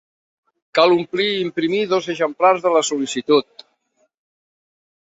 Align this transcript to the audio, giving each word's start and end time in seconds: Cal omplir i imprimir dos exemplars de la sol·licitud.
Cal 0.79 0.95
omplir 0.95 1.27
i 1.33 1.43
imprimir 1.43 1.83
dos 1.93 2.09
exemplars 2.15 2.67
de 2.67 2.73
la 2.79 2.85
sol·licitud. 2.91 3.67